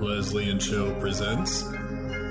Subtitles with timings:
[0.00, 1.62] Leslie and Chill presents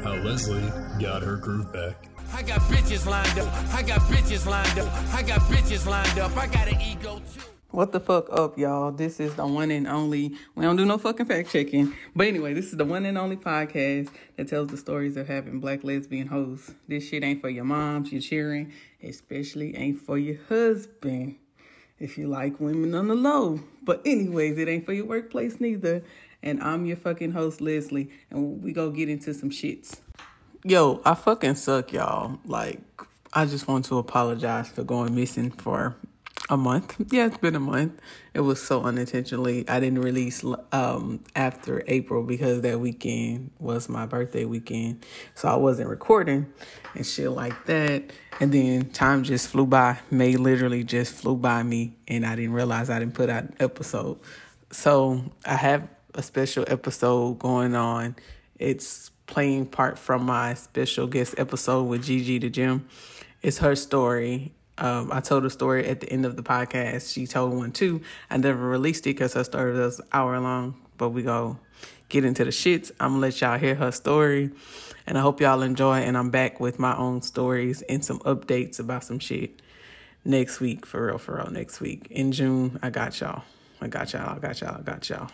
[0.04, 2.08] How Leslie Got Her Groove Back.
[2.34, 3.74] I got bitches lined up.
[3.74, 5.14] I got bitches lined up.
[5.14, 6.36] I got bitches lined up.
[6.36, 7.42] I got an ego too.
[7.70, 8.92] What the fuck up, y'all?
[8.92, 10.34] This is the one and only.
[10.56, 11.94] We don't do no fucking fact checking.
[12.16, 15.60] But anyway, this is the one and only podcast that tells the stories of having
[15.60, 16.72] black lesbian hoes.
[16.88, 18.74] This shit ain't for your moms, your cheering,
[19.04, 21.36] especially ain't for your husband.
[22.00, 23.60] If you like women on the low.
[23.84, 26.02] But anyways, it ain't for your workplace neither.
[26.42, 30.00] And I'm your fucking host, Leslie, and we go get into some shits.
[30.64, 32.40] Yo, I fucking suck, y'all.
[32.46, 32.82] Like,
[33.34, 35.96] I just want to apologize for going missing for
[36.50, 36.96] a month.
[37.12, 38.00] Yeah, it's been a month.
[38.34, 39.68] It was so unintentionally.
[39.68, 45.06] I didn't release um after April because that weekend was my birthday weekend.
[45.34, 46.52] So I wasn't recording
[46.94, 48.12] and shit like that.
[48.40, 50.00] And then time just flew by.
[50.12, 53.56] May literally just flew by me and I didn't realize I didn't put out an
[53.60, 54.20] episode.
[54.72, 58.16] So I have a special episode going on.
[58.58, 62.88] It's playing part from my special guest episode with Gigi the Gem.
[63.42, 67.14] It's her story um, I told a story at the end of the podcast.
[67.14, 68.02] She told one too.
[68.30, 71.60] I never released it because her story was hour long, but we go
[72.08, 72.92] get into the shits.
[73.00, 74.52] I'm gonna let y'all hear her story,
[75.06, 76.00] and I hope y'all enjoy.
[76.00, 79.62] And I'm back with my own stories and some updates about some shit
[80.24, 80.86] next week.
[80.86, 82.80] For real, for real, next week in June.
[82.82, 83.44] I got y'all.
[83.82, 84.38] I got y'all.
[84.38, 84.78] I got y'all.
[84.78, 85.30] I got y'all.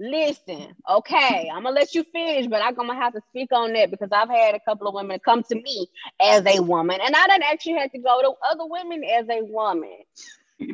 [0.00, 3.90] Listen, okay, I'm gonna let you finish, but I'm gonna have to speak on that
[3.90, 5.88] because I've had a couple of women come to me
[6.20, 9.42] as a woman, and I didn't actually have to go to other women as a
[9.42, 9.98] woman.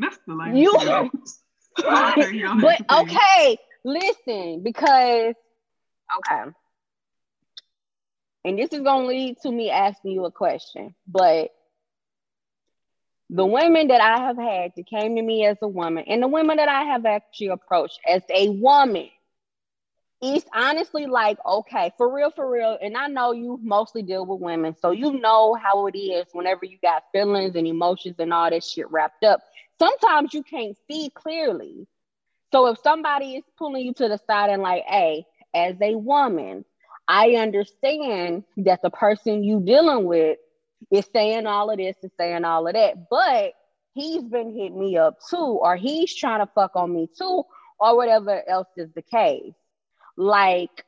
[0.00, 0.62] That's the language.
[0.62, 1.10] You,
[1.76, 5.34] but okay, listen, because
[6.18, 6.50] okay,
[8.44, 11.50] and this is gonna lead to me asking you a question, but
[13.30, 16.28] the women that I have had that came to me as a woman, and the
[16.28, 19.08] women that I have actually approached as a woman,
[20.20, 22.78] it's honestly like, okay, for real, for real.
[22.80, 26.64] And I know you mostly deal with women, so you know how it is whenever
[26.64, 29.40] you got feelings and emotions and all that shit wrapped up.
[29.78, 31.86] Sometimes you can't see clearly.
[32.52, 36.64] So if somebody is pulling you to the side and like, hey, as a woman,
[37.08, 40.38] I understand that the person you dealing with
[40.90, 43.52] is saying all of this and saying all of that, but
[43.94, 47.44] he's been hitting me up too, or he's trying to fuck on me too,
[47.78, 49.54] or whatever else is the case.
[50.16, 50.84] Like,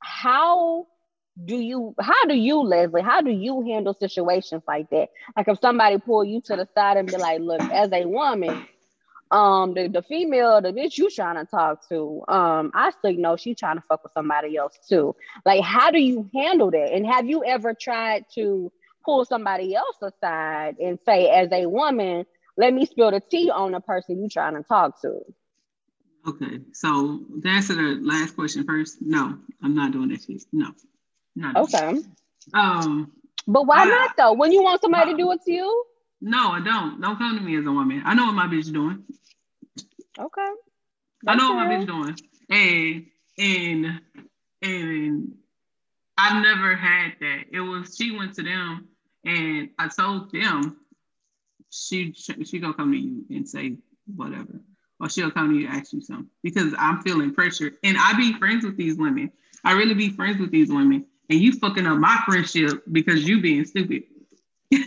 [0.00, 0.86] how
[1.42, 5.08] do you how do you leslie how do you handle situations like that?
[5.36, 8.66] Like if somebody pull you to the side and be like look as a woman
[9.30, 13.36] um the, the female the bitch you trying to talk to um i still know
[13.36, 15.16] she trying to fuck with somebody else too.
[15.46, 16.92] Like how do you handle that?
[16.92, 18.70] And have you ever tried to
[19.04, 22.26] pull somebody else aside and say, as a woman,
[22.56, 25.20] let me spill the tea on the person you're trying to talk to.
[26.26, 30.44] Okay, so to answer the last question first, no, I'm not doing that shit.
[30.52, 30.72] No,
[31.34, 31.98] not okay.
[32.54, 33.10] Um,
[33.46, 34.32] but why not though?
[34.34, 35.84] When you want somebody to do it to you?
[36.20, 37.00] No, I don't.
[37.00, 38.02] Don't come to me as a woman.
[38.04, 39.02] I know what my bitch doing.
[40.16, 40.48] Okay.
[41.24, 42.16] That's I know what my bitch doing,
[42.50, 43.06] and
[43.38, 44.00] and
[44.62, 45.34] and
[46.16, 47.44] I've never had that.
[47.50, 48.88] It was she went to them
[49.24, 50.78] and I told them
[51.70, 53.76] she she gonna come to you and say
[54.14, 54.60] whatever,
[55.00, 57.72] or she'll come to you and ask you something because I'm feeling pressure.
[57.82, 59.32] And I be friends with these women.
[59.64, 63.40] I really be friends with these women, and you fucking up my friendship because you
[63.40, 64.04] being stupid.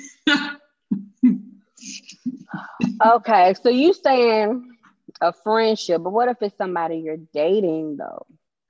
[3.05, 4.75] okay, so you saying
[5.21, 8.25] a friendship, but what if it's somebody you're dating though?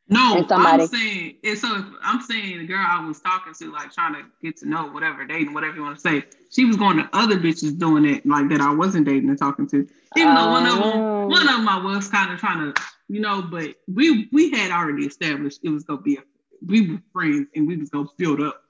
[0.07, 0.45] No.
[0.51, 1.67] I'm saying and so
[2.01, 5.25] I'm saying the girl I was talking to, like trying to get to know whatever
[5.25, 6.23] dating, whatever you want to say.
[6.51, 9.67] She was going to other bitches doing it like that I wasn't dating and talking
[9.69, 9.88] to.
[10.16, 11.27] Even though one of them, oh.
[11.27, 14.71] one of them I was kind of trying to, you know, but we we had
[14.71, 16.23] already established it was gonna be a
[16.66, 18.61] we were friends and we was gonna build up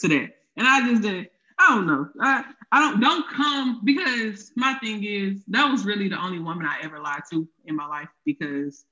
[0.00, 0.30] to that.
[0.56, 1.28] And I just didn't.
[1.58, 2.08] I don't know.
[2.20, 6.66] I I don't don't come because my thing is that was really the only woman
[6.66, 8.84] I ever lied to in my life because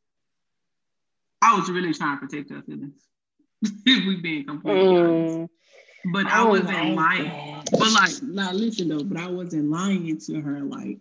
[1.43, 3.03] I was really trying to protect her feelings.
[3.63, 5.53] if we being completely mm, honest.
[6.13, 7.25] But I, I wasn't like lying.
[7.25, 7.69] That.
[7.73, 10.61] But like, now listen though, but I wasn't lying to her.
[10.61, 10.99] Like,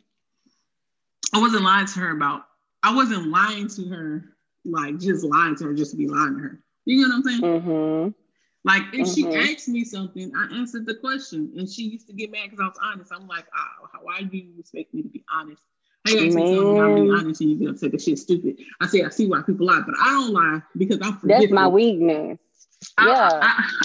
[1.33, 2.43] I wasn't lying to her about.
[2.83, 4.25] I wasn't lying to her,
[4.65, 6.63] like just lying to her just to be lying to her.
[6.85, 7.41] You know what I'm saying?
[7.41, 8.09] Mm-hmm.
[8.65, 9.31] Like if mm-hmm.
[9.31, 12.59] she asked me something, I answered the question, and she used to get mad because
[12.59, 13.11] I was honest.
[13.13, 15.63] I'm like, oh, why do you expect me to be honest?
[16.09, 18.59] I got to tell I'm being honest and you're gonna say the shit stupid.
[18.81, 21.41] I say I see why people lie, but I don't lie because I'm forgetful.
[21.41, 22.39] That's my weakness.
[22.97, 23.39] I, yeah.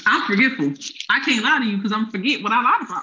[0.07, 0.75] I, am forgetful.
[1.11, 3.03] I can't lie to you because I'm forget what I lied about.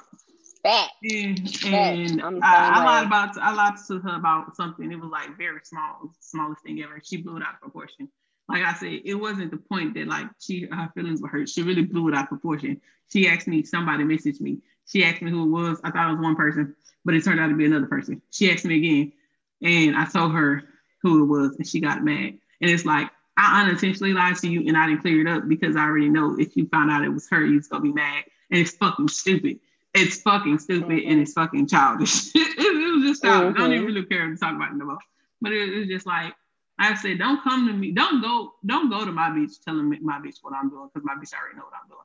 [0.63, 0.89] That.
[1.03, 4.91] And, and I, I, lied about I lied to her about something.
[4.91, 7.01] It was like very small, smallest thing ever.
[7.03, 8.09] She blew it out of proportion.
[8.47, 11.49] like I said, it wasn't the point that like she her feelings were hurt.
[11.49, 12.79] She really blew it out of proportion.
[13.11, 14.59] She asked me, somebody messaged me.
[14.91, 15.79] She asked me who it was.
[15.83, 18.21] I thought it was one person, but it turned out to be another person.
[18.31, 19.13] She asked me again,
[19.61, 20.63] and I told her
[21.01, 22.37] who it was, and she got mad.
[22.61, 25.75] And it's like I unintentionally lied to you, and I didn't clear it up because
[25.75, 28.59] I already know if you found out it was her, you're gonna be mad, and
[28.59, 29.59] it's fucking stupid.
[29.93, 31.11] It's fucking stupid mm-hmm.
[31.11, 32.27] and it's fucking childish.
[32.27, 33.53] it, it, was just childish.
[33.53, 33.57] Mm-hmm.
[33.57, 34.99] I don't even really care to talk about it no more.
[35.41, 36.33] But it, it's just like
[36.79, 37.91] I said, don't come to me.
[37.91, 38.53] Don't go.
[38.65, 41.33] Don't go to my bitch telling me my bitch what I'm doing because my bitch
[41.33, 41.99] already know what I'm doing.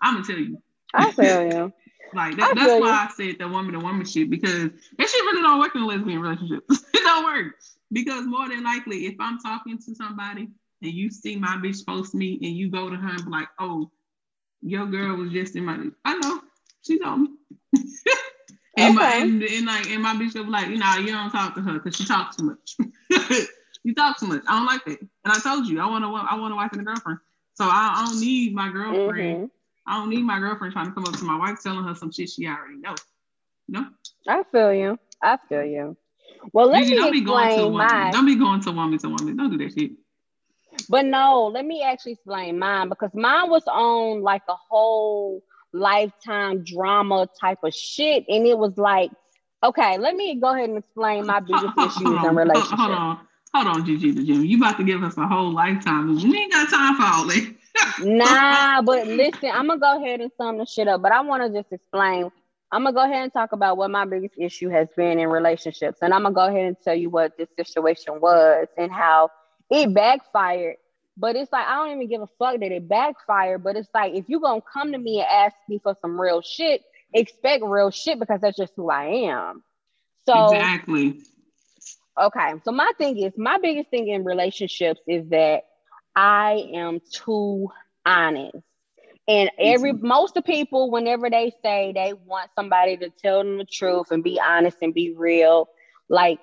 [0.00, 0.62] I'm gonna tell you.
[0.94, 1.72] I feel you.
[2.14, 3.08] like that, that's why.
[3.08, 5.86] I said the woman to woman shit because that shit really don't work in a
[5.86, 6.64] lesbian relationship.
[6.70, 7.54] it don't work
[7.92, 10.48] because more than likely, if I'm talking to somebody
[10.82, 13.48] and you see my bitch post me and you go to her and be like,
[13.58, 13.90] oh,
[14.62, 15.78] your girl was just in my.
[16.04, 16.40] I know
[16.82, 17.28] she told me.
[17.76, 17.84] and,
[18.76, 18.92] okay.
[18.94, 21.60] my, and, and like and my bitch was like, you know, you don't talk to
[21.60, 22.76] her because she talks too much.
[23.84, 24.42] you talk too much.
[24.48, 25.00] I don't like that.
[25.00, 27.18] And I told you, I want to, I want a wife and a girlfriend.
[27.54, 29.36] So I, I don't need my girlfriend.
[29.36, 29.44] Mm-hmm.
[29.86, 32.12] I don't need my girlfriend trying to come up to my wife telling her some
[32.12, 32.98] shit she already knows.
[33.68, 33.86] No.
[34.28, 34.98] I feel you.
[35.22, 35.96] I feel you.
[36.52, 38.10] Well, let me don't be going to my...
[38.10, 39.36] Don't be going to woman to woman.
[39.36, 39.92] Don't do that shit.
[40.88, 45.42] But no, let me actually explain mine because mine was on like a whole
[45.72, 48.24] lifetime drama type of shit.
[48.28, 49.10] And it was like,
[49.62, 52.72] okay, let me go ahead and explain my biggest issues in relationships.
[52.72, 53.18] Hold on.
[53.54, 54.44] Hold on, Gigi the Gem.
[54.44, 56.16] You about to give us a whole lifetime.
[56.16, 57.54] We ain't got time for all that.
[58.00, 61.02] Nah, but listen, I'm gonna go ahead and sum the shit up.
[61.02, 62.30] But I want to just explain.
[62.70, 65.98] I'm gonna go ahead and talk about what my biggest issue has been in relationships,
[66.02, 69.30] and I'm gonna go ahead and tell you what this situation was and how
[69.70, 70.76] it backfired
[71.16, 73.62] but it's like I don't even give a fuck that it backfired.
[73.62, 76.40] But it's like if you're gonna come to me and ask me for some real
[76.42, 76.82] shit,
[77.12, 79.62] expect real shit because that's just who I am.
[80.26, 81.20] So exactly.
[82.20, 82.54] Okay.
[82.64, 85.64] So my thing is my biggest thing in relationships is that
[86.14, 87.68] I am too
[88.04, 88.56] honest.
[89.28, 93.64] And every most of people, whenever they say they want somebody to tell them the
[93.64, 95.68] truth and be honest and be real,
[96.08, 96.40] like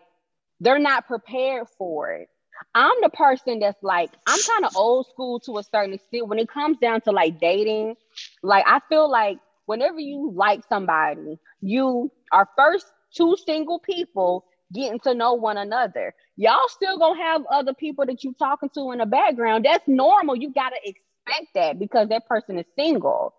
[0.61, 2.29] they're not prepared for it.
[2.73, 6.27] I'm the person that's like, I'm kind of old school to a certain extent.
[6.27, 7.95] When it comes down to like dating,
[8.43, 14.99] like I feel like whenever you like somebody, you are first two single people getting
[14.99, 16.13] to know one another.
[16.35, 19.65] Y'all still gonna have other people that you talking to in the background.
[19.65, 20.35] That's normal.
[20.35, 23.33] You gotta expect that because that person is single.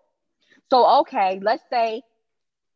[0.69, 2.03] So okay, let's say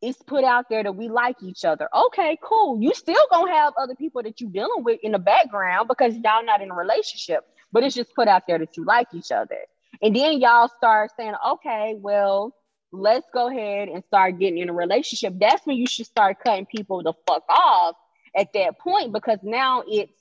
[0.01, 1.89] it's put out there that we like each other.
[1.93, 2.81] Okay, cool.
[2.81, 6.45] You still gonna have other people that you dealing with in the background because y'all
[6.45, 9.59] not in a relationship, but it's just put out there that you like each other.
[10.01, 12.53] And then y'all start saying, okay, well,
[12.91, 15.33] let's go ahead and start getting in a relationship.
[15.39, 17.95] That's when you should start cutting people the fuck off
[18.35, 20.11] at that point because now it's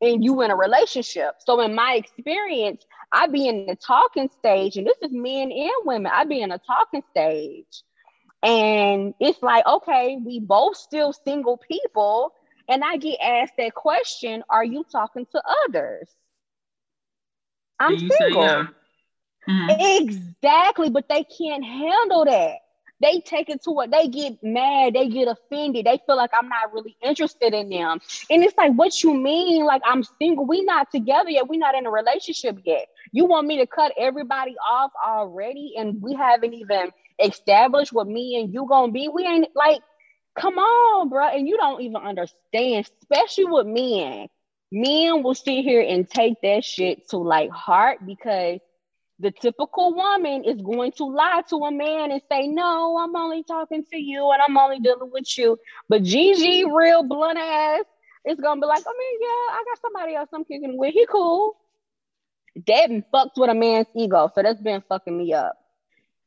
[0.00, 1.36] and you in a relationship.
[1.44, 5.72] So in my experience, I be in the talking stage, and this is men and
[5.84, 6.12] women.
[6.14, 7.82] I be in a talking stage
[8.42, 12.32] and it's like, okay, we both still single people.
[12.68, 16.08] And I get asked that question Are you talking to others?
[17.80, 18.16] I'm single.
[18.16, 18.66] Say, yeah.
[19.48, 20.06] mm-hmm.
[20.06, 20.90] Exactly.
[20.90, 22.58] But they can't handle that.
[23.00, 26.48] They take it to what they get mad, they get offended, they feel like I'm
[26.48, 28.00] not really interested in them.
[28.28, 29.64] And it's like, what you mean?
[29.64, 32.86] Like, I'm single, we not together yet, we not in a relationship yet.
[33.12, 36.90] You want me to cut everybody off already, and we haven't even
[37.22, 39.08] established what me and you gonna be.
[39.08, 39.80] We ain't like,
[40.38, 41.28] come on, bro.
[41.28, 44.28] And you don't even understand, especially with men.
[44.70, 48.60] Men will sit here and take that shit to like heart because
[49.20, 53.42] the typical woman is going to lie to a man and say, No, I'm only
[53.44, 55.58] talking to you and I'm only dealing with you.
[55.88, 57.84] But Gigi, real blunt ass,
[58.26, 60.92] is gonna be like, oh, I mean, yeah, I got somebody else I'm kicking with.
[60.94, 61.56] He cool.
[62.66, 64.30] That fucks with a man's ego.
[64.34, 65.56] So that's been fucking me up.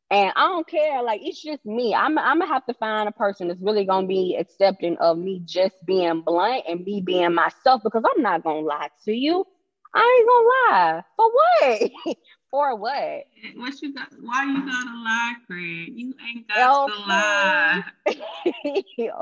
[0.09, 1.01] And I don't care.
[1.03, 1.93] Like it's just me.
[1.93, 5.41] I'm I'm gonna have to find a person that's really gonna be accepting of me
[5.45, 9.45] just being blunt and me being myself because I'm not gonna lie to you.
[9.93, 10.47] I ain't gonna
[10.83, 11.03] lie.
[11.15, 12.17] For what?
[12.51, 13.27] For what?
[13.55, 14.09] What you got?
[14.19, 15.93] Why you gotta lie, Craig?
[15.95, 16.93] You ain't got okay.
[16.93, 17.83] to lie.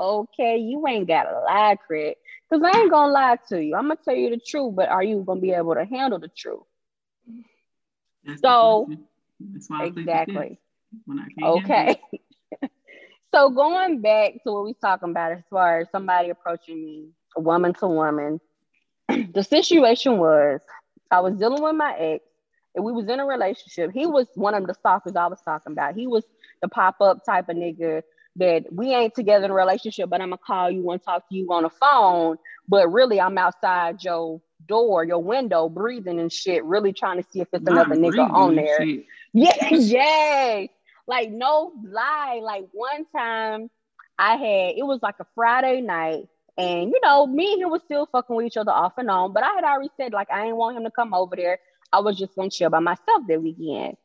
[0.00, 2.16] okay, you ain't gotta lie, Craig.
[2.52, 3.76] Cause I ain't gonna lie to you.
[3.76, 6.26] I'm gonna tell you the truth, but are you gonna be able to handle the
[6.26, 6.62] truth?
[8.24, 8.90] That's so
[9.80, 10.58] exactly
[11.42, 12.00] okay.
[13.34, 17.40] so going back to what we talking about as far as somebody approaching me, a
[17.40, 18.40] woman to woman,
[19.08, 20.60] the situation was
[21.10, 22.24] I was dealing with my ex
[22.74, 23.90] and we was in a relationship.
[23.92, 25.94] He was one of the stalkers I was talking about.
[25.94, 26.24] He was
[26.62, 28.02] the pop-up type of nigga
[28.36, 31.34] that we ain't together in a relationship, but I'm gonna call you and talk to
[31.34, 32.38] you on the phone.
[32.68, 37.40] But really, I'm outside your door, your window, breathing and shit, really trying to see
[37.40, 38.78] if it's Not another nigga on there.
[39.32, 40.66] Yeah, yeah.
[41.06, 42.40] Like no lie.
[42.42, 43.70] Like one time
[44.18, 46.26] I had it was like a Friday night,
[46.58, 49.32] and you know, me and him was still fucking with each other off and on,
[49.32, 51.60] but I had already said like I didn't want him to come over there.
[51.92, 53.96] I was just gonna chill by myself that weekend.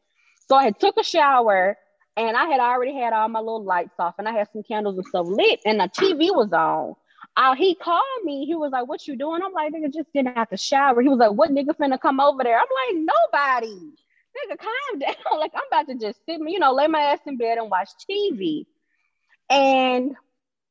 [0.48, 1.78] So I had took a shower
[2.18, 4.98] and I had already had all my little lights off and I had some candles
[4.98, 6.96] and stuff lit and the TV was on.
[7.38, 8.46] Uh, he called me.
[8.46, 11.10] He was like, "What you doing?" I'm like, "Nigga, just getting out the shower." He
[11.10, 13.92] was like, "What nigga finna come over there?" I'm like, "Nobody."
[14.36, 15.40] Nigga, calm down.
[15.40, 17.90] like I'm about to just sit, you know, lay my ass in bed and watch
[18.10, 18.66] TV.
[19.50, 20.16] And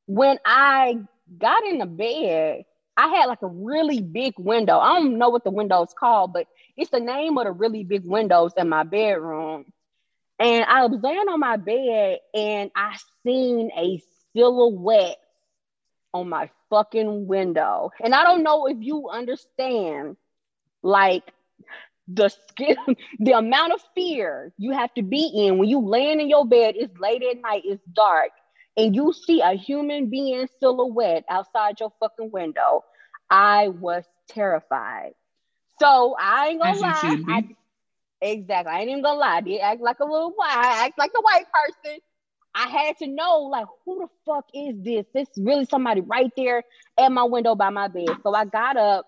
[0.07, 0.99] when I
[1.39, 2.65] got in the bed,
[2.97, 4.79] I had like a really big window.
[4.79, 6.47] I don't know what the window is called, but
[6.77, 9.67] it's the name of the really big windows in my bedroom.
[10.39, 14.01] And I was laying on my bed and I seen a
[14.35, 15.19] silhouette
[16.13, 17.91] on my fucking window.
[18.03, 20.17] And I don't know if you understand
[20.83, 21.25] like
[22.09, 22.77] the skill,
[23.19, 26.75] the amount of fear you have to be in when you laying in your bed,
[26.77, 28.31] it's late at night, it's dark,
[28.77, 32.85] and you see a human being silhouette outside your fucking window.
[33.31, 35.13] I was terrified.
[35.81, 37.17] So I ain't gonna lie.
[37.29, 37.49] I,
[38.21, 38.73] exactly.
[38.73, 39.37] I ain't even gonna lie.
[39.37, 40.57] I did act like a little white.
[40.57, 41.99] I act like a white person.
[42.55, 45.07] I had to know, like, who the fuck is this?
[45.13, 46.63] This is really somebody right there
[46.97, 48.11] at my window by my bed.
[48.23, 49.07] So I got up,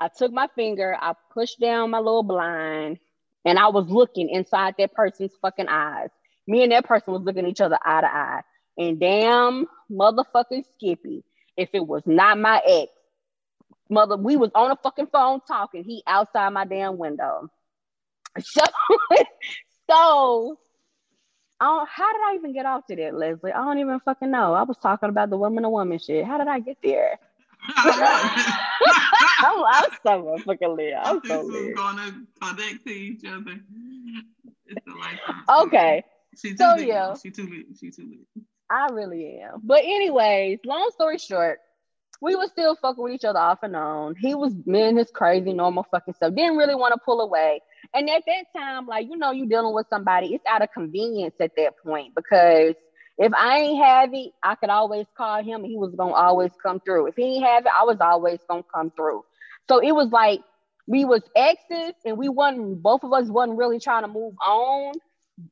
[0.00, 2.98] I took my finger, I pushed down my little blind,
[3.44, 6.08] and I was looking inside that person's fucking eyes.
[6.48, 8.40] Me and that person was looking each other eye to eye.
[8.80, 11.22] And damn motherfucking Skippy,
[11.54, 12.90] if it was not my ex,
[13.90, 15.84] mother, we was on a fucking phone talking.
[15.84, 17.50] He outside my damn window.
[18.42, 18.62] So,
[19.90, 20.56] so
[21.60, 23.50] how did I even get off to that, Leslie?
[23.50, 24.54] I don't even fucking know.
[24.54, 26.24] I was talking about the woman to woman shit.
[26.24, 27.18] How did I get there?
[27.76, 30.94] I'm, I'm so fucking lit.
[30.96, 31.74] I'm so lit.
[31.74, 33.60] Gonna connect to each other.
[35.64, 36.04] okay.
[36.36, 36.86] She too so lit.
[36.86, 37.66] yeah, she too lit.
[37.80, 38.44] She too lit.
[38.70, 39.60] I really am.
[39.64, 41.58] But anyways, long story short,
[42.20, 44.14] we were still fucking with each other off and on.
[44.16, 46.34] He was being his crazy normal fucking stuff.
[46.34, 47.60] Didn't really want to pull away.
[47.94, 51.34] And at that time, like you know, you dealing with somebody, it's out of convenience
[51.40, 52.74] at that point because
[53.18, 56.52] if I ain't have it, I could always call him and he was gonna always
[56.62, 57.08] come through.
[57.08, 59.24] If he ain't have it, I was always gonna come through.
[59.68, 60.40] So it was like
[60.86, 64.92] we was exes and we wasn't both of us wasn't really trying to move on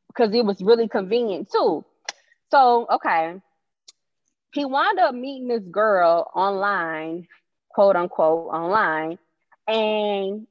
[0.08, 1.84] because it was really convenient too.
[2.50, 3.40] So okay.
[4.52, 7.28] He wound up meeting this girl online,
[7.68, 9.18] quote unquote, online,
[9.66, 10.46] and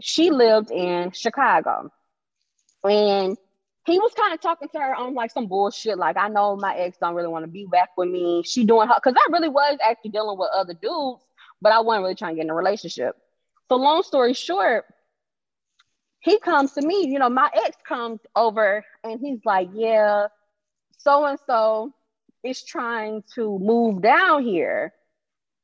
[0.00, 1.92] she lived in Chicago.
[2.82, 3.36] And
[3.86, 6.74] he was kind of talking to her on like some bullshit, like I know my
[6.76, 8.42] ex don't really want to be back with me.
[8.44, 11.22] She doing her because I really was actually dealing with other dudes,
[11.60, 13.16] but I wasn't really trying to get in a relationship.
[13.68, 14.86] So long story short,
[16.20, 20.28] he comes to me, you know, my ex comes over and he's like, Yeah,
[21.02, 21.92] so and so
[22.44, 24.92] is trying to move down here.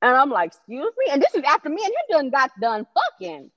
[0.00, 1.12] And I'm like, excuse me?
[1.12, 3.50] And this is after me and him done got done fucking.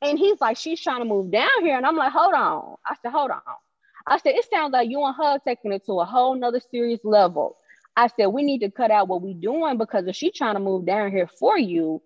[0.00, 1.76] And he's like, she's trying to move down here.
[1.76, 2.76] And I'm like, hold on.
[2.86, 3.40] I said, hold on.
[4.06, 7.00] I said, it sounds like you and her taking it to a whole nother serious
[7.04, 7.56] level.
[7.96, 10.60] I said, we need to cut out what we doing because if she's trying to
[10.60, 12.02] move down here for you,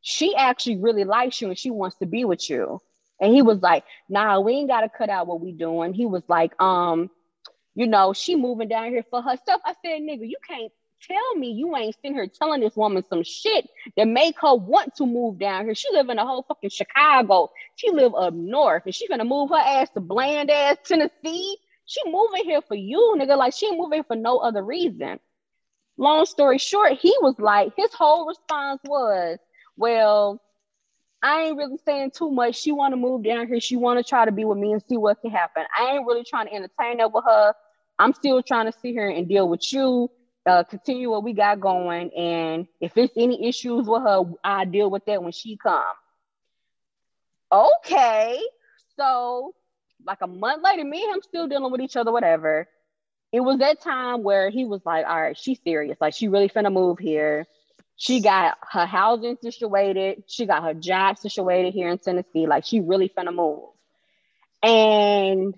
[0.00, 2.80] she actually really likes you and she wants to be with you.
[3.20, 5.92] And he was like, nah, we ain't got to cut out what we doing.
[5.92, 7.10] He was like, um,
[7.78, 9.60] you know, she moving down here for herself.
[9.64, 13.22] I said, nigga, you can't tell me you ain't sitting here telling this woman some
[13.22, 15.76] shit that make her want to move down here.
[15.76, 17.52] She live in a whole fucking Chicago.
[17.76, 21.56] She live up north and she gonna move her ass to bland ass Tennessee.
[21.84, 23.38] She moving here for you, nigga.
[23.38, 25.20] Like she moving for no other reason.
[25.96, 29.38] Long story short, he was like, his whole response was,
[29.76, 30.42] well,
[31.22, 32.56] I ain't really saying too much.
[32.56, 33.60] She want to move down here.
[33.60, 35.62] She want to try to be with me and see what can happen.
[35.78, 37.54] I ain't really trying to entertain that with her.
[37.98, 40.10] I'm still trying to sit here and deal with you
[40.48, 42.10] uh, continue what we got going.
[42.14, 45.84] And if it's any issues with her, I deal with that when she come.
[47.52, 48.40] Okay.
[48.96, 49.54] So
[50.06, 52.66] like a month later, me and him still dealing with each other, whatever.
[53.30, 55.98] It was that time where he was like, all right, she's serious.
[56.00, 57.46] Like she really finna move here.
[57.96, 60.22] She got her housing situated.
[60.28, 62.46] She got her job situated here in Tennessee.
[62.46, 63.68] Like she really finna move.
[64.62, 65.54] And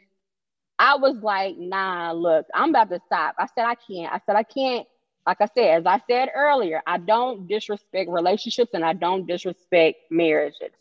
[0.81, 3.35] I was like, nah, look, I'm about to stop.
[3.39, 4.11] I said, I can't.
[4.11, 4.87] I said, I can't.
[5.27, 9.99] Like I said, as I said earlier, I don't disrespect relationships and I don't disrespect
[10.11, 10.73] marriages.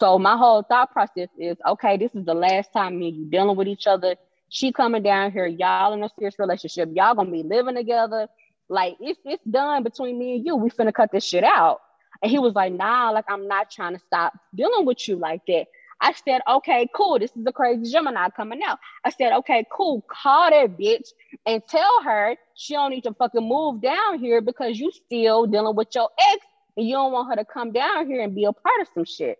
[0.00, 3.24] So my whole thought process is, okay, this is the last time me and you
[3.26, 4.16] dealing with each other.
[4.48, 6.88] She coming down here, y'all in a serious relationship.
[6.94, 8.28] Y'all gonna be living together.
[8.70, 10.56] Like it's it's done between me and you.
[10.56, 11.82] We finna cut this shit out.
[12.22, 15.42] And he was like, nah, like I'm not trying to stop dealing with you like
[15.48, 15.66] that.
[16.00, 17.18] I said, okay, cool.
[17.18, 18.78] This is the crazy Gemini coming out.
[19.04, 20.04] I said, okay, cool.
[20.08, 21.08] Call that bitch
[21.46, 25.76] and tell her she don't need to fucking move down here because you still dealing
[25.76, 26.44] with your ex
[26.76, 29.04] and you don't want her to come down here and be a part of some
[29.04, 29.38] shit.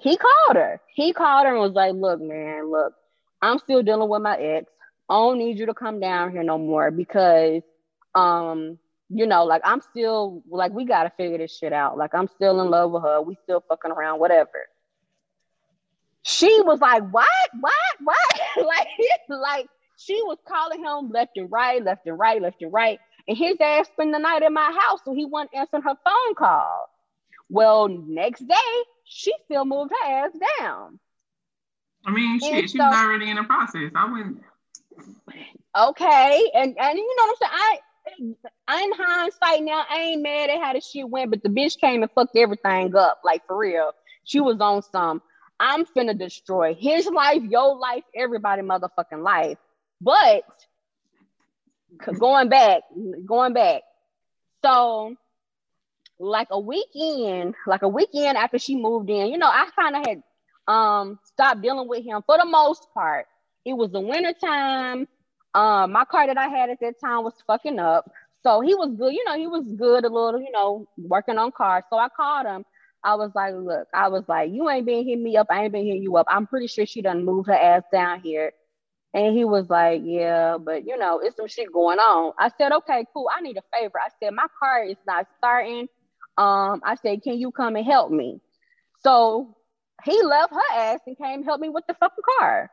[0.00, 0.80] He called her.
[0.94, 2.94] He called her and was like, look, man, look,
[3.42, 4.70] I'm still dealing with my ex.
[5.08, 7.62] I don't need you to come down here no more because
[8.14, 8.78] um
[9.10, 11.96] you know, like I'm still like we gotta figure this shit out.
[11.96, 13.22] Like I'm still in love with her.
[13.22, 14.66] We still fucking around, whatever.
[16.28, 17.26] She was like, What?
[17.58, 17.74] What?
[18.04, 18.40] What?
[18.66, 18.86] like,
[19.30, 19.66] like
[19.96, 22.98] she was calling him left and right, left and right, left and right.
[23.26, 26.34] And his ass spent the night in my house, so he wasn't answering her phone
[26.36, 26.90] call.
[27.48, 28.54] Well, next day,
[29.04, 31.00] she still moved her ass down.
[32.04, 33.90] I mean, shit, she's so, already in the process.
[33.94, 34.42] I wouldn't.
[35.76, 38.38] Okay, and and you know what I'm saying?
[38.68, 41.78] I, in hindsight now, I ain't mad at how the shit went, but the bitch
[41.78, 43.92] came and fucked everything up, like for real.
[44.24, 45.22] She was on some.
[45.60, 49.58] I'm finna destroy his life, your life, everybody motherfucking life.
[50.00, 50.44] But
[52.18, 52.82] going back,
[53.26, 53.82] going back.
[54.64, 55.16] So
[56.18, 60.06] like a weekend, like a weekend after she moved in, you know, I kind of
[60.06, 60.22] had
[60.72, 63.26] um stopped dealing with him for the most part.
[63.64, 65.08] It was the winter time.
[65.54, 68.10] Um, my car that I had at that time was fucking up.
[68.42, 71.50] So he was good, you know, he was good a little, you know, working on
[71.52, 71.84] cars.
[71.90, 72.64] So I called him.
[73.08, 75.46] I was like, look, I was like, you ain't been hitting me up.
[75.48, 76.26] I ain't been hitting you up.
[76.28, 78.52] I'm pretty sure she done moved her ass down here.
[79.14, 82.34] And he was like, yeah, but you know, it's some shit going on.
[82.38, 83.30] I said, okay, cool.
[83.34, 83.98] I need a favor.
[83.98, 85.88] I said, my car is not starting.
[86.36, 88.42] Um, I said, can you come and help me?
[89.02, 89.56] So
[90.04, 92.70] he left her ass and came help me with the fucking car.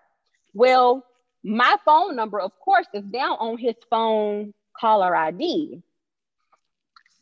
[0.54, 1.06] Well,
[1.46, 5.82] my phone number, of course, is down on his phone caller ID.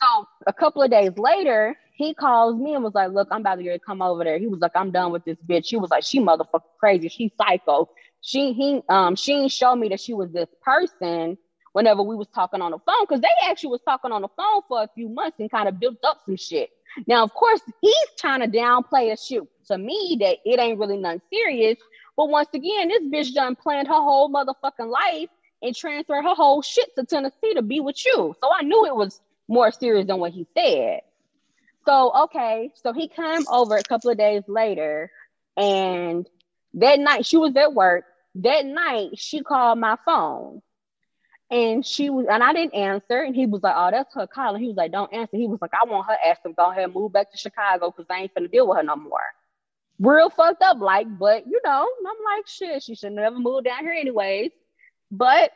[0.01, 3.55] So a couple of days later, he calls me and was like, Look, I'm about
[3.55, 4.39] to come over there.
[4.39, 5.65] He was like, I'm done with this bitch.
[5.67, 7.07] She was like, She motherfucking crazy.
[7.09, 7.89] She psycho.
[8.21, 11.37] She he um she didn't me that she was this person
[11.73, 14.61] whenever we was talking on the phone because they actually was talking on the phone
[14.67, 16.69] for a few months and kind of built up some shit.
[17.07, 20.97] Now, of course, he's trying to downplay a shit to me that it ain't really
[20.97, 21.77] nothing serious.
[22.15, 25.29] But once again, this bitch done planned her whole motherfucking life
[25.63, 28.35] and transferred her whole shit to Tennessee to be with you.
[28.39, 31.01] So I knew it was more serious than what he said.
[31.85, 35.11] So okay, so he came over a couple of days later,
[35.57, 36.27] and
[36.75, 38.05] that night she was at work.
[38.35, 40.61] That night she called my phone
[41.53, 43.21] and she was, and I didn't answer.
[43.21, 45.61] And he was like, "Oh, that's her calling." He was like, "Don't answer." He was
[45.61, 48.21] like, "I want her ass to go ahead and move back to Chicago because I
[48.23, 49.21] ain't finna deal with her no more."
[49.99, 53.81] Real fucked up, like, but you know, I'm like, shit, she should never move down
[53.81, 54.51] here anyways.
[55.11, 55.51] But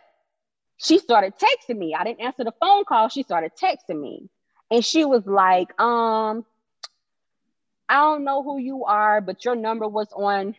[0.78, 1.96] she started texting me.
[1.96, 3.10] I didn't answer the phone call.
[3.10, 4.30] She started texting me,
[4.72, 6.46] and she was like, "Um,
[7.90, 10.56] I don't know who you are, but your number was on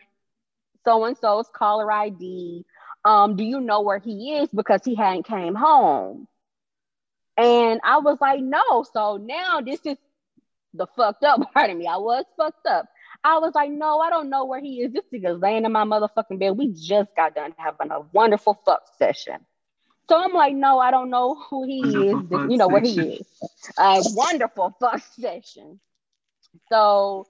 [0.85, 2.65] so and so's caller ID."
[3.05, 4.49] um, do you know where he is?
[4.53, 6.27] Because he hadn't came home.
[7.37, 8.83] And I was like, no.
[8.93, 9.97] So now this is
[10.73, 11.87] the fucked up part of me.
[11.87, 12.87] I was fucked up.
[13.23, 14.93] I was like, no, I don't know where he is.
[14.93, 16.57] This nigga's laying in my motherfucking bed.
[16.57, 19.39] We just got done having a wonderful fuck session.
[20.09, 22.23] So I'm like, no, I don't know who he is.
[22.31, 23.27] You know where he is.
[23.77, 25.79] A wonderful fuck session.
[26.71, 27.27] So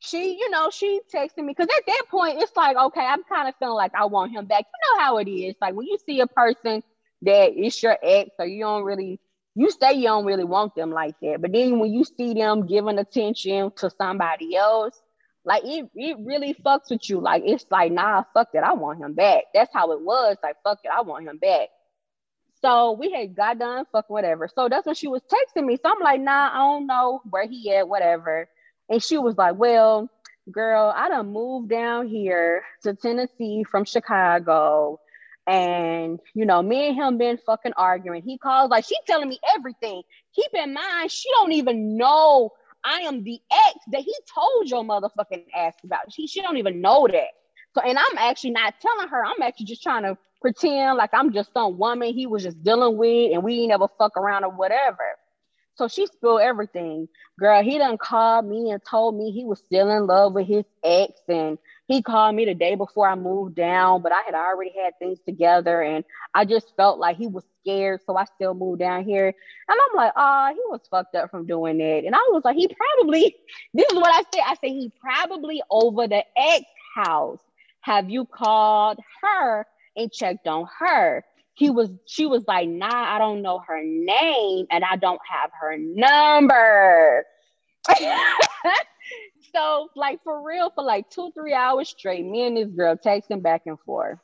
[0.00, 3.48] she, you know, she texted me because at that point it's like, okay, I'm kind
[3.48, 4.64] of feeling like I want him back.
[4.66, 5.54] You know how it is.
[5.60, 6.82] Like when you see a person
[7.22, 9.20] that is your ex, or you don't really,
[9.54, 12.66] you say you don't really want them like that, but then when you see them
[12.66, 15.00] giving attention to somebody else,
[15.44, 17.20] like it, it really fucks with you.
[17.20, 19.44] Like it's like, nah, fuck it, I want him back.
[19.54, 20.36] That's how it was.
[20.42, 21.68] Like fuck it, I want him back.
[22.62, 24.48] So we had got done, fuck whatever.
[24.54, 25.76] So that's when she was texting me.
[25.76, 28.48] So I'm like, nah, I don't know where he at, whatever.
[28.88, 30.08] And she was like, Well,
[30.50, 35.00] girl, I done moved down here to Tennessee from Chicago.
[35.46, 38.22] And you know, me and him been fucking arguing.
[38.22, 40.02] He calls like she telling me everything.
[40.34, 42.50] Keep in mind, she don't even know
[42.84, 46.12] I am the ex that he told your motherfucking ass about.
[46.12, 47.28] She she don't even know that.
[47.74, 49.24] So, and I'm actually not telling her.
[49.24, 52.98] I'm actually just trying to pretend like I'm just some woman he was just dealing
[52.98, 55.16] with, and we ain't ever fuck around or whatever.
[55.76, 57.08] So she spilled everything.
[57.40, 60.64] Girl, he done called me and told me he was still in love with his
[60.84, 61.14] ex.
[61.28, 64.98] And he called me the day before I moved down, but I had already had
[64.98, 68.00] things together and I just felt like he was scared.
[68.06, 69.28] So I still moved down here.
[69.28, 72.04] And I'm like, oh, he was fucked up from doing that.
[72.04, 73.34] And I was like, he probably,
[73.74, 74.44] this is what I said.
[74.46, 77.40] I said, he probably over the ex house.
[77.80, 81.24] Have you called her and checked on her?
[81.54, 85.50] he was she was like nah i don't know her name and i don't have
[85.52, 87.26] her number
[89.54, 93.42] so, like for real, for like two, three hours straight, me and this girl texting
[93.42, 94.18] back and forth.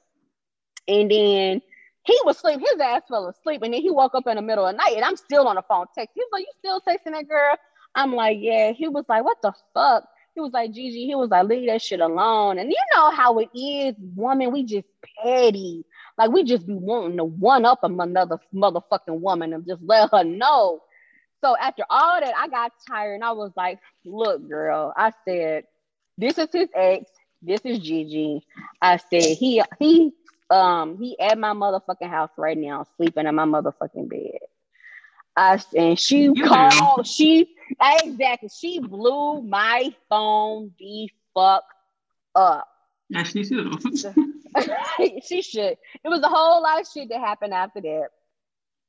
[0.86, 1.60] And then
[2.04, 4.66] he was asleep, his ass fell asleep, and then he woke up in the middle
[4.66, 6.08] of the night, and I'm still on the phone texting.
[6.14, 7.56] He's like, You still texting that girl?
[7.94, 8.72] I'm like, Yeah.
[8.72, 10.04] He was like, What the fuck?
[10.38, 12.60] He was like, Gigi, he was like, Leave that shit alone.
[12.60, 14.86] And you know how it is, woman, we just
[15.20, 15.84] petty.
[16.16, 20.22] Like we just be wanting to one up another motherfucking woman and just let her
[20.22, 20.80] know.
[21.42, 25.64] So after all that, I got tired and I was like, look, girl, I said,
[26.16, 27.10] this is his ex.
[27.42, 28.46] This is Gigi.
[28.80, 30.12] I said, he he
[30.50, 34.38] um he at my motherfucking house right now, sleeping in my motherfucking bed.
[35.36, 41.64] I and she you called, she exactly she blew my phone the fuck
[42.34, 42.68] up.
[43.08, 43.72] Yeah, she should.
[45.24, 45.76] she should.
[46.04, 48.08] It was a whole lot of shit that happened after that.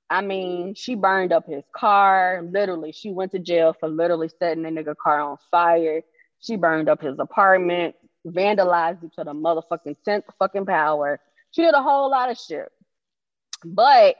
[0.10, 2.43] I mean, she burned up his car.
[2.52, 6.02] Literally, she went to jail for literally setting the nigga car on fire.
[6.39, 11.19] She burned up his apartment, vandalized it to the motherfucking tenth fucking power.
[11.52, 12.71] She did a whole lot of shit.
[13.63, 14.15] But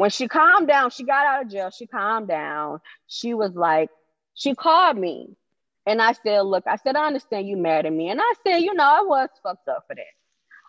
[0.00, 1.68] when she calmed down, she got out of jail.
[1.70, 2.80] She calmed down.
[3.06, 3.90] She was like,
[4.32, 5.36] she called me.
[5.84, 8.08] And I said, look, I said, I understand you mad at me.
[8.08, 10.02] And I said, you know, I was fucked up for that.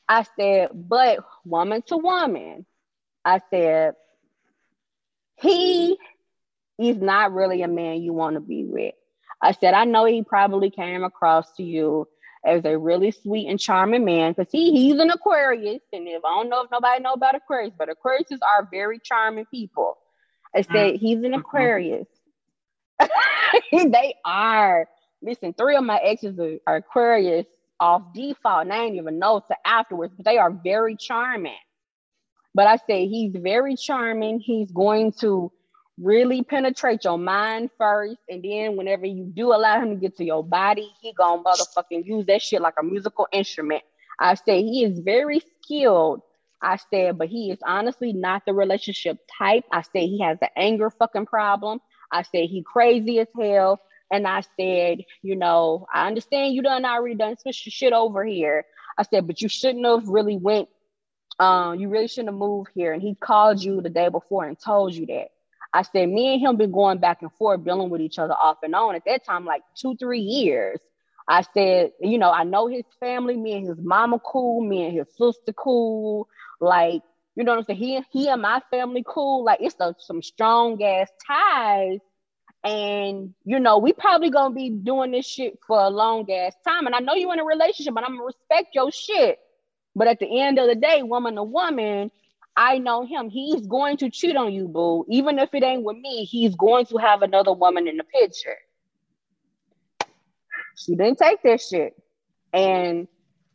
[0.10, 2.66] I said, but woman to woman,
[3.24, 3.94] I said,
[5.38, 5.98] he
[6.78, 8.96] is not really a man you want to be with.
[9.42, 12.06] I said, I know he probably came across to you
[12.46, 15.82] as a really sweet and charming man because he he's an Aquarius.
[15.94, 19.46] And if I don't know if nobody know about Aquarius, but Aquariuses are very charming
[19.46, 19.98] people.
[20.56, 21.06] I said, mm-hmm.
[21.06, 22.08] he's an Aquarius.
[23.72, 24.88] they are.
[25.22, 27.46] Listen, three of my exes are, are Aquarius
[27.80, 31.54] off default, and I didn't even know to afterwards, but they are very charming.
[32.54, 34.40] But I say he's very charming.
[34.40, 35.52] He's going to
[36.00, 40.26] really penetrate your mind first, and then whenever you do allow him to get to
[40.26, 43.84] your body, he gonna motherfucking use that shit like a musical instrument.
[44.20, 46.22] I say he is very skilled.
[46.62, 49.66] I said, but he is honestly not the relationship type.
[49.72, 51.82] I say he has an anger fucking problem.
[52.12, 53.82] I said he crazy as hell.
[54.12, 58.66] And I said, you know, I understand you done already done some shit over here.
[58.98, 60.68] I said, but you shouldn't have really went.
[61.40, 62.94] Um, you really shouldn't have moved here.
[62.94, 65.30] And he called you the day before and told you that.
[65.74, 68.58] I said, me and him been going back and forth, dealing with each other off
[68.64, 70.80] and on at that time, like two, three years.
[71.28, 74.98] I said, you know, I know his family, me and his mama cool, me and
[74.98, 76.28] his sister cool.
[76.60, 77.02] Like,
[77.36, 77.80] you know what I'm saying?
[77.80, 79.46] He, he and my family cool.
[79.46, 82.00] Like, it's a, some strong ass ties
[82.64, 86.86] and you know, we probably gonna be doing this shit for a long ass time.
[86.86, 89.40] And I know you in a relationship, but I'm gonna respect your shit.
[89.96, 92.12] But at the end of the day, woman to woman,
[92.56, 93.30] I know him.
[93.30, 95.06] He's going to cheat on you, boo.
[95.10, 98.58] Even if it ain't with me, he's going to have another woman in the picture.
[100.76, 101.94] She didn't take this shit.
[102.54, 103.08] And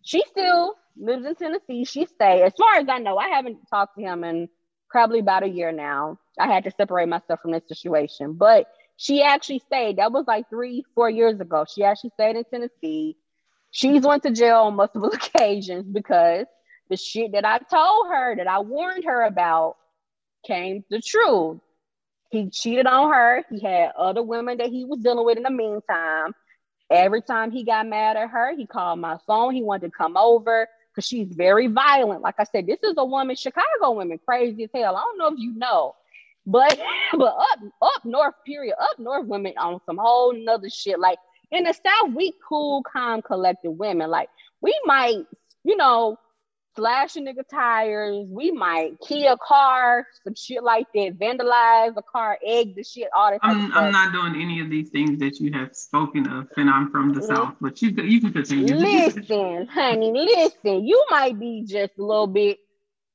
[0.03, 1.85] she still lives in Tennessee.
[1.85, 2.43] She stay.
[2.43, 4.49] As far as I know, I haven't talked to him in
[4.89, 6.19] probably about a year now.
[6.39, 8.35] I had to separate myself from this situation.
[8.35, 9.99] But she actually stayed.
[9.99, 11.67] That was like three, four years ago.
[11.73, 13.17] She actually stayed in Tennessee.
[13.71, 16.47] She's went to jail on multiple occasions because
[16.88, 19.77] the shit that I told her, that I warned her about,
[20.46, 21.59] came the truth.
[22.31, 23.44] He cheated on her.
[23.51, 26.35] He had other women that he was dealing with in the meantime.
[26.90, 29.55] Every time he got mad at her, he called my phone.
[29.55, 32.22] He wanted to come over because she's very violent.
[32.22, 34.96] Like I said, this is a woman, Chicago women, crazy as hell.
[34.96, 35.94] I don't know if you know.
[36.46, 36.79] But
[37.12, 40.99] but up up north, period, up north women on some whole nother shit.
[40.99, 41.18] Like
[41.51, 44.11] in the south, we cool, calm, collected women.
[44.11, 44.29] Like
[44.61, 45.25] we might,
[45.64, 46.18] you know,
[46.77, 48.27] slash a nigga tires.
[48.29, 53.09] We might key a car, some shit like that, vandalize a car, egg the shit,
[53.15, 53.41] all that.
[53.43, 56.91] I'm, I'm not doing any of these things that you have spoken of, and I'm
[56.91, 57.55] from the south.
[57.61, 58.75] But you you can continue.
[58.77, 60.87] Listen, honey, listen.
[60.87, 62.59] You might be just a little bit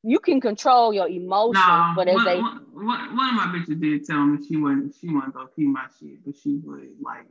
[0.03, 3.79] you can control your emotions, nah, but as one, they one, one of my bitches
[3.79, 7.27] did tell me she wasn't she wasn't gonna keep my shit, but she would like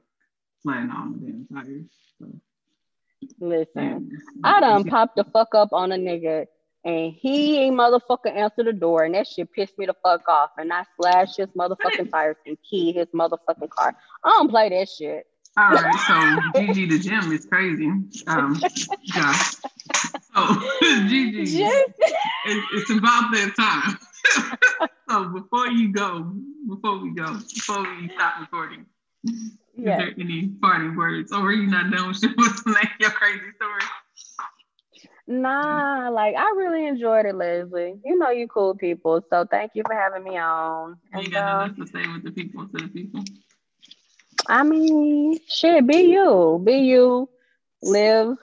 [0.62, 1.90] flatten on the damn tires.
[2.18, 2.26] So.
[3.38, 4.10] Listen,
[4.44, 6.46] I done popped the fuck up on a nigga
[6.84, 10.50] and he ain't motherfucking answer the door and that shit pissed me the fuck off
[10.56, 13.94] and I slashed his motherfucking tires and keyed his motherfucking car.
[14.24, 15.26] I don't play that shit.
[15.58, 17.86] All right, so Gigi the Gem is crazy.
[18.28, 18.62] Um,
[19.02, 19.32] yeah.
[20.34, 20.62] So
[21.08, 24.88] Gigi, it's, it's about that time.
[25.10, 26.32] so before you go,
[26.68, 28.86] before we go, before we stop recording,
[29.84, 30.00] yes.
[30.00, 32.22] is there any parting words, or are you not done with
[33.00, 33.82] your crazy story?
[35.26, 37.94] Nah, like I really enjoyed it, Leslie.
[38.04, 40.96] You know you cool people, so thank you for having me on.
[41.16, 43.22] You got uh, nothing to say with the people to the people.
[44.48, 46.60] I mean, shit, be you.
[46.64, 47.28] Be you.
[47.82, 48.36] Live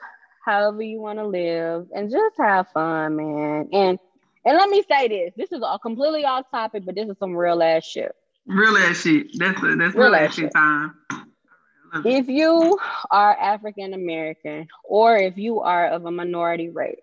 [0.48, 3.68] however you want to live and just have fun, man.
[3.72, 3.98] And
[4.44, 5.32] and let me say this.
[5.36, 8.14] This is a completely off topic, but this is some real ass shit.
[8.46, 9.38] Real ass shit.
[9.38, 10.94] That's a, that's real, real ass shit time.
[11.94, 12.06] Mm-hmm.
[12.06, 12.78] If you
[13.10, 17.00] are African American or if you are of a minority race,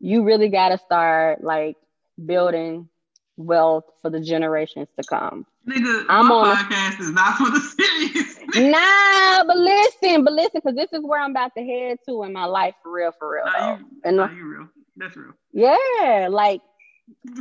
[0.00, 1.76] you really got to start like
[2.24, 2.88] building
[3.36, 5.46] wealth for the generations to come.
[5.66, 8.38] Nigga, I'm my on podcast a, is not for the serious.
[8.56, 12.32] nah, but listen, but listen, because this is where I'm about to head to in
[12.32, 13.44] my life for real, for real.
[13.46, 14.68] Nah, you, and nah, you real.
[14.96, 15.32] That's real.
[15.52, 16.60] Yeah, like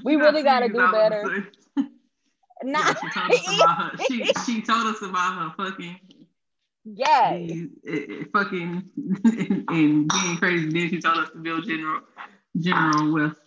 [0.04, 1.48] we really got to do better.
[2.64, 2.80] Nah.
[2.80, 3.98] Yeah, she told us about her.
[4.08, 6.00] She, she told us about her fucking.
[6.84, 7.32] Yeah.
[7.34, 8.84] Eh, eh, fucking
[9.24, 10.70] and, and being crazy.
[10.70, 12.02] Then she told us to build general
[12.60, 13.41] general wealth.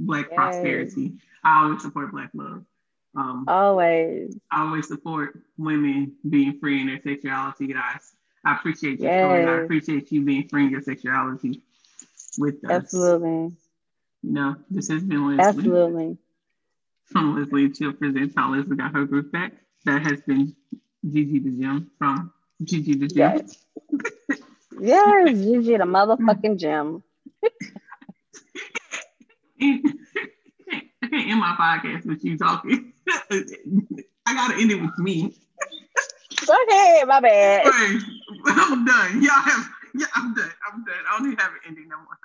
[0.00, 0.36] Black yes.
[0.36, 1.12] prosperity.
[1.44, 2.64] I always support black love.
[3.16, 4.36] Um, always.
[4.50, 8.12] I always support women being free in their sexuality, guys.
[8.44, 9.48] I appreciate your yes.
[9.48, 11.62] I appreciate you being free in your sexuality
[12.38, 12.70] with us.
[12.70, 13.54] Absolutely.
[14.22, 15.44] You know, this has been Leslie.
[15.44, 16.18] Absolutely.
[17.06, 19.52] From Leslie Chill presents how Leslie got her groove back.
[19.84, 20.54] That has been
[21.08, 22.32] Gigi the Gem from
[22.62, 23.38] Gigi the Gem.
[23.38, 23.56] Yes,
[24.78, 27.02] yes Gigi the motherfucking Gem.
[29.60, 32.92] I can't end my podcast with you talking.
[33.06, 35.34] I gotta end it with me.
[36.46, 37.66] Go ahead, my bad.
[38.46, 39.22] I'm done.
[39.22, 40.50] Y'all have yeah, I'm done.
[40.66, 40.94] I'm done.
[41.08, 42.18] I don't even have an ending no more.